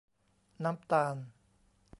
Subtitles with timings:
[0.63, 1.15] น้ำตาล